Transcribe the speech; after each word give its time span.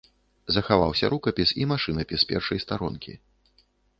Захаваліся 0.55 1.09
рукапіс 1.13 1.49
і 1.61 1.67
машынапіс 1.73 2.25
першай 2.33 2.63
старонкі. 2.65 3.13